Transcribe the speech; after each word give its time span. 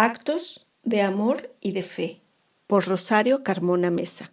Actos 0.00 0.68
de 0.84 1.02
Amor 1.02 1.52
y 1.60 1.72
de 1.72 1.82
Fe 1.82 2.22
por 2.68 2.86
Rosario 2.86 3.42
Carmona 3.42 3.90
Mesa. 3.90 4.30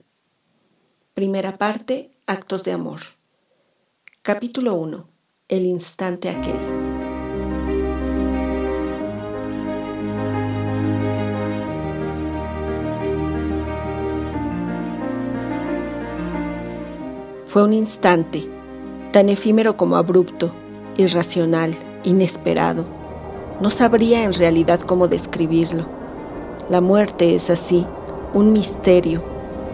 Primera 1.15 1.57
parte, 1.57 2.11
Actos 2.27 2.63
de 2.63 2.71
Amor. 2.71 2.99
Capítulo 4.21 4.75
1. 4.75 5.09
El 5.47 5.65
instante 5.65 6.29
aquel. 6.29 6.59
Fue 17.47 17.63
un 17.63 17.73
instante, 17.73 18.47
tan 19.11 19.29
efímero 19.29 19.77
como 19.77 19.95
abrupto, 19.95 20.53
irracional, 20.95 21.73
inesperado 22.03 23.04
no 23.61 23.69
sabría 23.69 24.23
en 24.23 24.33
realidad 24.33 24.81
cómo 24.81 25.07
describirlo. 25.07 25.85
La 26.69 26.81
muerte 26.81 27.35
es 27.35 27.49
así, 27.49 27.85
un 28.33 28.51
misterio. 28.51 29.23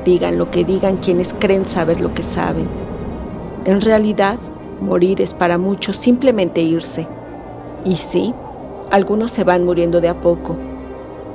Digan 0.06 0.38
lo 0.38 0.52
que 0.52 0.64
digan 0.64 0.98
quienes 0.98 1.34
creen 1.34 1.66
saber 1.66 2.00
lo 2.00 2.14
que 2.14 2.24
saben. 2.24 2.68
En 3.66 3.82
realidad, 3.82 4.38
morir 4.82 5.22
es 5.22 5.34
para 5.34 5.58
muchos 5.58 5.98
simplemente 5.98 6.62
irse. 6.62 7.08
Y 7.86 7.96
sí, 7.96 8.34
algunos 8.92 9.32
se 9.32 9.44
van 9.44 9.66
muriendo 9.66 10.02
de 10.02 10.10
a 10.10 10.20
poco, 10.20 10.58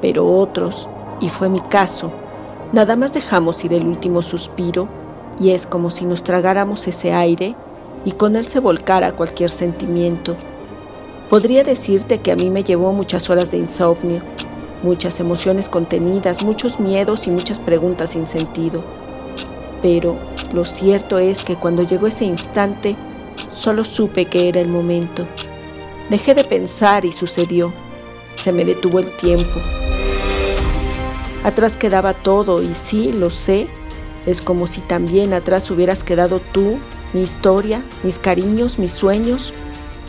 pero 0.00 0.26
otros, 0.26 0.88
y 1.20 1.28
fue 1.30 1.48
mi 1.48 1.60
caso, 1.60 2.12
nada 2.72 2.96
más 2.96 3.12
dejamos 3.12 3.64
ir 3.64 3.72
el 3.72 3.86
último 3.86 4.22
suspiro 4.22 4.88
y 5.40 5.50
es 5.50 5.66
como 5.66 5.90
si 5.90 6.04
nos 6.04 6.22
tragáramos 6.22 6.86
ese 6.86 7.12
aire 7.12 7.54
y 8.04 8.12
con 8.12 8.36
él 8.36 8.46
se 8.46 8.60
volcara 8.60 9.12
cualquier 9.12 9.50
sentimiento 9.50 10.36
Podría 11.30 11.64
decirte 11.64 12.20
que 12.20 12.30
a 12.30 12.36
mí 12.36 12.50
me 12.50 12.62
llevó 12.62 12.92
muchas 12.92 13.30
horas 13.30 13.50
de 13.50 13.56
insomnio, 13.56 14.22
muchas 14.84 15.18
emociones 15.18 15.68
contenidas, 15.68 16.42
muchos 16.42 16.78
miedos 16.78 17.26
y 17.26 17.30
muchas 17.30 17.58
preguntas 17.58 18.10
sin 18.10 18.28
sentido. 18.28 18.84
Pero 19.82 20.16
lo 20.52 20.64
cierto 20.64 21.18
es 21.18 21.42
que 21.42 21.56
cuando 21.56 21.82
llegó 21.82 22.06
ese 22.06 22.24
instante, 22.24 22.94
solo 23.48 23.84
supe 23.84 24.26
que 24.26 24.48
era 24.48 24.60
el 24.60 24.68
momento. 24.68 25.26
Dejé 26.10 26.34
de 26.34 26.44
pensar 26.44 27.04
y 27.04 27.12
sucedió. 27.12 27.72
Se 28.36 28.52
me 28.52 28.64
detuvo 28.64 29.00
el 29.00 29.10
tiempo. 29.16 29.60
Atrás 31.42 31.76
quedaba 31.76 32.14
todo 32.14 32.62
y 32.62 32.72
sí, 32.74 33.12
lo 33.12 33.30
sé, 33.30 33.66
es 34.26 34.40
como 34.40 34.66
si 34.66 34.80
también 34.80 35.32
atrás 35.32 35.70
hubieras 35.70 36.04
quedado 36.04 36.40
tú, 36.52 36.78
mi 37.12 37.22
historia, 37.22 37.82
mis 38.02 38.18
cariños, 38.18 38.78
mis 38.78 38.92
sueños, 38.92 39.52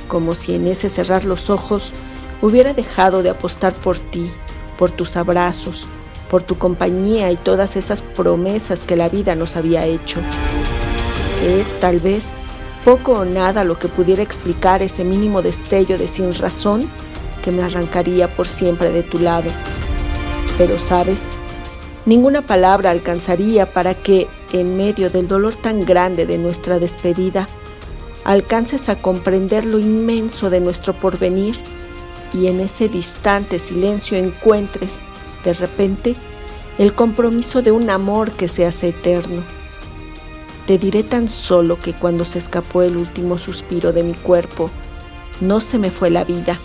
como 0.07 0.35
si 0.35 0.55
en 0.55 0.67
ese 0.67 0.89
cerrar 0.89 1.25
los 1.25 1.49
ojos 1.49 1.93
hubiera 2.41 2.73
dejado 2.73 3.23
de 3.23 3.29
apostar 3.29 3.73
por 3.73 3.97
ti, 3.97 4.29
por 4.77 4.91
tus 4.91 5.17
abrazos, 5.17 5.87
por 6.29 6.43
tu 6.43 6.57
compañía 6.57 7.31
y 7.31 7.35
todas 7.35 7.75
esas 7.75 8.01
promesas 8.01 8.81
que 8.81 8.95
la 8.95 9.09
vida 9.09 9.35
nos 9.35 9.55
había 9.55 9.85
hecho. 9.85 10.19
Es 11.43 11.79
tal 11.79 11.99
vez 11.99 12.33
poco 12.83 13.13
o 13.13 13.25
nada 13.25 13.63
lo 13.63 13.77
que 13.77 13.87
pudiera 13.87 14.23
explicar 14.23 14.81
ese 14.81 15.03
mínimo 15.03 15.41
destello 15.41 15.97
de 15.97 16.07
sin 16.07 16.33
razón 16.33 16.89
que 17.43 17.51
me 17.51 17.63
arrancaría 17.63 18.27
por 18.27 18.47
siempre 18.47 18.91
de 18.91 19.03
tu 19.03 19.19
lado. 19.19 19.49
Pero 20.57 20.79
sabes, 20.79 21.29
ninguna 22.05 22.41
palabra 22.41 22.91
alcanzaría 22.91 23.71
para 23.71 23.93
que, 23.93 24.27
en 24.51 24.77
medio 24.77 25.09
del 25.09 25.27
dolor 25.27 25.55
tan 25.55 25.85
grande 25.85 26.25
de 26.25 26.37
nuestra 26.37 26.79
despedida, 26.79 27.47
alcances 28.23 28.89
a 28.89 28.97
comprender 28.97 29.65
lo 29.65 29.79
inmenso 29.79 30.49
de 30.49 30.59
nuestro 30.59 30.93
porvenir 30.93 31.55
y 32.33 32.47
en 32.47 32.59
ese 32.59 32.89
distante 32.89 33.59
silencio 33.59 34.17
encuentres, 34.17 34.99
de 35.43 35.53
repente, 35.53 36.15
el 36.77 36.93
compromiso 36.93 37.61
de 37.61 37.71
un 37.71 37.89
amor 37.89 38.31
que 38.31 38.47
se 38.47 38.65
hace 38.65 38.89
eterno. 38.89 39.43
Te 40.65 40.77
diré 40.77 41.03
tan 41.03 41.29
solo 41.29 41.79
que 41.79 41.93
cuando 41.93 42.25
se 42.25 42.39
escapó 42.39 42.81
el 42.81 42.97
último 42.97 43.37
suspiro 43.37 43.93
de 43.93 44.03
mi 44.03 44.13
cuerpo, 44.13 44.69
no 45.39 45.61
se 45.61 45.77
me 45.77 45.89
fue 45.89 46.09
la 46.09 46.25
vida, 46.25 46.59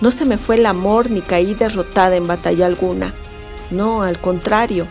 no 0.00 0.10
se 0.12 0.24
me 0.24 0.38
fue 0.38 0.56
el 0.56 0.66
amor 0.66 1.10
ni 1.10 1.20
caí 1.20 1.54
derrotada 1.54 2.14
en 2.14 2.26
batalla 2.26 2.66
alguna. 2.66 3.12
No, 3.70 4.02
al 4.02 4.20
contrario, 4.20 4.86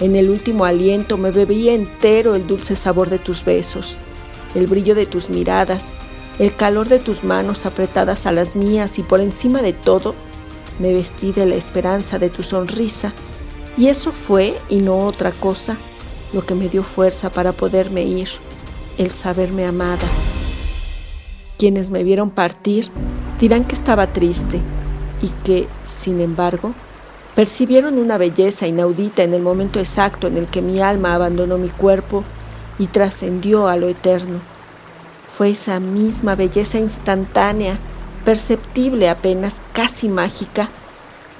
en 0.00 0.16
el 0.16 0.30
último 0.30 0.64
aliento 0.64 1.18
me 1.18 1.30
bebí 1.30 1.68
entero 1.68 2.34
el 2.34 2.46
dulce 2.46 2.74
sabor 2.74 3.10
de 3.10 3.18
tus 3.18 3.44
besos 3.44 3.98
el 4.54 4.66
brillo 4.66 4.94
de 4.94 5.06
tus 5.06 5.30
miradas, 5.30 5.94
el 6.38 6.54
calor 6.54 6.88
de 6.88 6.98
tus 6.98 7.24
manos 7.24 7.66
apretadas 7.66 8.26
a 8.26 8.32
las 8.32 8.56
mías 8.56 8.98
y 8.98 9.02
por 9.02 9.20
encima 9.20 9.62
de 9.62 9.72
todo, 9.72 10.14
me 10.78 10.92
vestí 10.92 11.32
de 11.32 11.46
la 11.46 11.54
esperanza 11.54 12.18
de 12.18 12.30
tu 12.30 12.42
sonrisa. 12.42 13.12
Y 13.76 13.88
eso 13.88 14.12
fue, 14.12 14.56
y 14.68 14.76
no 14.76 14.98
otra 14.98 15.30
cosa, 15.30 15.76
lo 16.32 16.44
que 16.44 16.54
me 16.54 16.68
dio 16.68 16.82
fuerza 16.82 17.30
para 17.30 17.52
poderme 17.52 18.02
ir, 18.02 18.28
el 18.98 19.10
saberme 19.10 19.66
amada. 19.66 20.06
Quienes 21.58 21.90
me 21.90 22.04
vieron 22.04 22.30
partir 22.30 22.90
dirán 23.38 23.64
que 23.64 23.74
estaba 23.74 24.12
triste 24.12 24.60
y 25.20 25.28
que, 25.44 25.68
sin 25.84 26.20
embargo, 26.20 26.72
percibieron 27.34 27.98
una 27.98 28.18
belleza 28.18 28.66
inaudita 28.66 29.22
en 29.22 29.34
el 29.34 29.42
momento 29.42 29.78
exacto 29.78 30.26
en 30.26 30.36
el 30.36 30.46
que 30.46 30.62
mi 30.62 30.80
alma 30.80 31.14
abandonó 31.14 31.58
mi 31.58 31.68
cuerpo 31.68 32.24
y 32.80 32.86
trascendió 32.86 33.68
a 33.68 33.76
lo 33.76 33.88
eterno. 33.88 34.40
Fue 35.30 35.50
esa 35.50 35.78
misma 35.80 36.34
belleza 36.34 36.78
instantánea, 36.78 37.78
perceptible 38.24 39.10
apenas, 39.10 39.56
casi 39.74 40.08
mágica, 40.08 40.70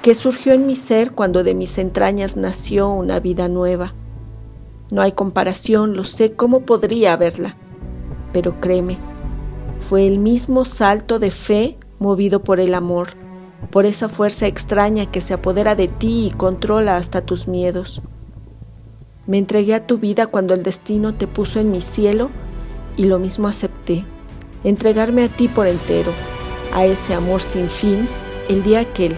que 0.03 0.13
surgió 0.13 0.53
en 0.53 0.67
mi 0.67 0.75
ser 0.75 1.13
cuando 1.13 1.43
de 1.43 1.55
mis 1.55 1.79
entrañas 1.79 2.37
nació 2.37 2.89
una 2.89 3.19
vida 3.19 3.47
nueva. 3.47 3.95
No 4.91 5.01
hay 5.01 5.13
comparación, 5.13 5.95
lo 5.95 6.03
sé, 6.03 6.33
¿cómo 6.33 6.61
podría 6.61 7.13
haberla? 7.13 7.57
Pero 8.33 8.61
créeme, 8.61 8.99
fue 9.79 10.05
el 10.05 10.19
mismo 10.19 10.63
salto 10.63 11.17
de 11.17 11.31
fe 11.31 11.79
movido 11.97 12.43
por 12.43 12.59
el 12.59 12.75
amor, 12.75 13.09
por 13.71 13.87
esa 13.87 14.09
fuerza 14.09 14.45
extraña 14.45 15.07
que 15.07 15.21
se 15.21 15.33
apodera 15.33 15.73
de 15.73 15.87
ti 15.87 16.27
y 16.27 16.31
controla 16.31 16.97
hasta 16.97 17.21
tus 17.21 17.47
miedos. 17.47 18.03
Me 19.27 19.37
entregué 19.37 19.75
a 19.75 19.85
tu 19.85 19.99
vida 19.99 20.25
cuando 20.27 20.55
el 20.55 20.63
destino 20.63 21.13
te 21.13 21.27
puso 21.27 21.59
en 21.59 21.69
mi 21.69 21.81
cielo 21.81 22.31
y 22.97 23.05
lo 23.05 23.19
mismo 23.19 23.47
acepté, 23.47 24.03
entregarme 24.63 25.23
a 25.23 25.29
ti 25.29 25.47
por 25.47 25.67
entero, 25.67 26.11
a 26.73 26.85
ese 26.85 27.13
amor 27.13 27.41
sin 27.41 27.69
fin, 27.69 28.07
el 28.49 28.63
día 28.63 28.79
aquel, 28.79 29.15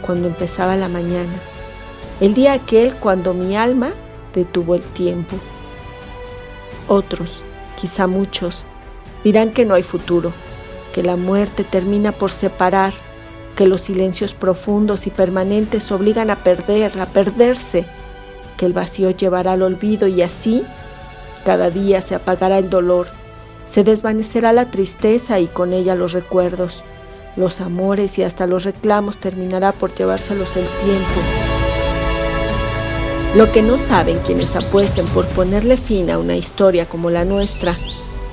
cuando 0.00 0.28
empezaba 0.28 0.76
la 0.76 0.88
mañana, 0.88 1.34
el 2.20 2.32
día 2.32 2.54
aquel 2.54 2.96
cuando 2.96 3.34
mi 3.34 3.54
alma 3.54 3.92
detuvo 4.34 4.74
el 4.74 4.82
tiempo. 4.82 5.36
Otros, 6.88 7.42
quizá 7.76 8.06
muchos, 8.06 8.64
dirán 9.24 9.50
que 9.50 9.66
no 9.66 9.74
hay 9.74 9.82
futuro, 9.82 10.32
que 10.94 11.02
la 11.02 11.16
muerte 11.16 11.64
termina 11.64 12.12
por 12.12 12.30
separar, 12.30 12.94
que 13.56 13.66
los 13.66 13.82
silencios 13.82 14.32
profundos 14.32 15.06
y 15.06 15.10
permanentes 15.10 15.92
obligan 15.92 16.30
a 16.30 16.42
perder, 16.42 16.98
a 16.98 17.06
perderse, 17.06 17.86
el 18.64 18.72
vacío 18.72 19.10
llevará 19.10 19.52
al 19.52 19.62
olvido 19.62 20.06
y 20.06 20.22
así 20.22 20.64
cada 21.44 21.70
día 21.70 22.00
se 22.00 22.14
apagará 22.14 22.58
el 22.58 22.70
dolor, 22.70 23.08
se 23.66 23.84
desvanecerá 23.84 24.52
la 24.52 24.70
tristeza 24.70 25.40
y 25.40 25.46
con 25.46 25.72
ella 25.72 25.94
los 25.94 26.12
recuerdos, 26.12 26.82
los 27.36 27.60
amores 27.60 28.18
y 28.18 28.22
hasta 28.22 28.46
los 28.46 28.64
reclamos 28.64 29.18
terminará 29.18 29.72
por 29.72 29.94
llevárselos 29.94 30.56
el 30.56 30.66
tiempo. 30.66 31.20
Lo 33.36 33.50
que 33.52 33.62
no 33.62 33.78
saben 33.78 34.18
quienes 34.24 34.56
apuesten 34.56 35.06
por 35.08 35.26
ponerle 35.26 35.76
fin 35.76 36.10
a 36.10 36.18
una 36.18 36.36
historia 36.36 36.86
como 36.86 37.10
la 37.10 37.24
nuestra 37.24 37.76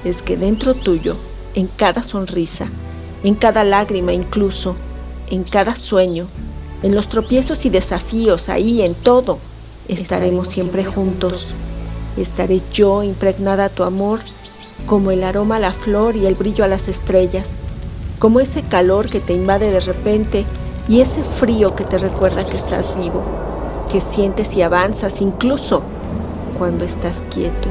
es 0.05 0.21
que 0.21 0.37
dentro 0.37 0.73
tuyo, 0.73 1.17
en 1.55 1.67
cada 1.67 2.03
sonrisa, 2.03 2.67
en 3.23 3.35
cada 3.35 3.63
lágrima 3.63 4.13
incluso, 4.13 4.75
en 5.29 5.43
cada 5.43 5.75
sueño, 5.75 6.27
en 6.83 6.95
los 6.95 7.07
tropiezos 7.07 7.65
y 7.65 7.69
desafíos, 7.69 8.47
ahí 8.47 8.83
en 8.83 8.95
todo, 8.95 9.39
estaremos 9.91 10.47
siempre 10.47 10.85
juntos. 10.85 11.53
Estaré 12.17 12.61
yo 12.73 13.03
impregnada 13.03 13.65
a 13.65 13.69
tu 13.69 13.83
amor 13.83 14.19
como 14.85 15.11
el 15.11 15.23
aroma 15.23 15.57
a 15.57 15.59
la 15.59 15.73
flor 15.73 16.15
y 16.15 16.25
el 16.25 16.35
brillo 16.35 16.63
a 16.63 16.67
las 16.67 16.87
estrellas, 16.87 17.55
como 18.19 18.39
ese 18.39 18.63
calor 18.63 19.09
que 19.09 19.19
te 19.19 19.33
invade 19.33 19.69
de 19.71 19.79
repente 19.79 20.45
y 20.87 21.01
ese 21.01 21.23
frío 21.23 21.75
que 21.75 21.83
te 21.83 21.97
recuerda 21.97 22.45
que 22.45 22.57
estás 22.57 22.97
vivo, 22.97 23.23
que 23.91 24.01
sientes 24.01 24.55
y 24.55 24.61
avanzas 24.61 25.21
incluso 25.21 25.83
cuando 26.57 26.85
estás 26.85 27.23
quieto. 27.29 27.69